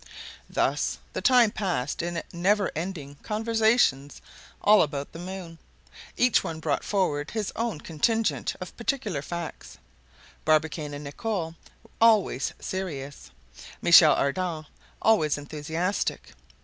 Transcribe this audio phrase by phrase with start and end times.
[0.49, 4.19] Thus the time passed in never ending conversations
[4.59, 5.59] all about the moon.
[6.17, 9.77] Each one brought forward his own contingent of particular facts;
[10.43, 11.53] Barbicane and Nicholl
[12.01, 13.29] always serious,
[13.79, 14.65] Michel Ardan
[15.03, 16.31] always enthusiastic.